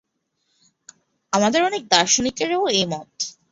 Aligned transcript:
আমাদের 1.33 1.61
অনেক 1.63 1.83
দার্শনিকেরও 1.87 2.61
এই 2.71 2.85
মত। 2.85 3.09